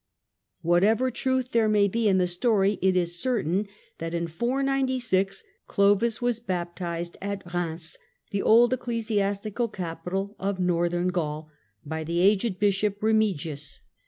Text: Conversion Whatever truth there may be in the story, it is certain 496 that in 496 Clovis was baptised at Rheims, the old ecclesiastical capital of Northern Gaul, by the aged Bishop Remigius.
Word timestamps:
Conversion 0.63 0.67
Whatever 0.67 1.11
truth 1.11 1.51
there 1.51 1.69
may 1.69 1.87
be 1.87 2.07
in 2.07 2.17
the 2.17 2.25
story, 2.25 2.79
it 2.81 2.95
is 2.95 3.19
certain 3.21 3.67
496 3.99 3.99
that 3.99 4.13
in 4.15 4.27
496 4.27 5.43
Clovis 5.67 6.19
was 6.19 6.39
baptised 6.39 7.17
at 7.21 7.43
Rheims, 7.53 7.97
the 8.31 8.41
old 8.41 8.73
ecclesiastical 8.73 9.67
capital 9.67 10.35
of 10.39 10.59
Northern 10.59 11.09
Gaul, 11.09 11.51
by 11.85 12.03
the 12.03 12.19
aged 12.19 12.57
Bishop 12.57 12.99
Remigius. 13.03 13.81